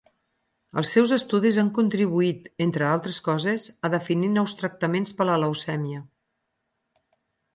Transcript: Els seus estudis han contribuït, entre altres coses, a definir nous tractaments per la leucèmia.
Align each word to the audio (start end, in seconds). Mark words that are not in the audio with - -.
Els 0.81 0.93
seus 0.95 1.11
estudis 1.17 1.59
han 1.63 1.67
contribuït, 1.77 2.47
entre 2.65 2.87
altres 2.93 3.19
coses, 3.29 3.67
a 3.89 3.93
definir 3.97 4.31
nous 4.39 4.57
tractaments 4.63 5.15
per 5.19 5.31
la 5.31 5.35
leucèmia. 5.45 6.03